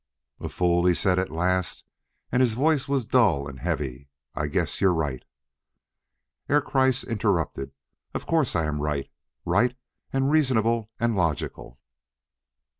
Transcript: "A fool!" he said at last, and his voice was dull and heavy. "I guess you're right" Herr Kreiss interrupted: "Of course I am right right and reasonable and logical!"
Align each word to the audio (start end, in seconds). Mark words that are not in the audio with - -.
"A 0.39 0.49
fool!" 0.49 0.85
he 0.87 0.95
said 0.95 1.19
at 1.19 1.29
last, 1.29 1.83
and 2.31 2.41
his 2.41 2.55
voice 2.55 2.87
was 2.87 3.05
dull 3.05 3.47
and 3.47 3.59
heavy. 3.59 4.09
"I 4.33 4.47
guess 4.47 4.81
you're 4.81 4.95
right" 4.95 5.23
Herr 6.47 6.59
Kreiss 6.59 7.03
interrupted: 7.07 7.71
"Of 8.15 8.25
course 8.25 8.55
I 8.55 8.65
am 8.65 8.81
right 8.81 9.11
right 9.45 9.75
and 10.11 10.31
reasonable 10.31 10.89
and 10.99 11.15
logical!" 11.15 11.77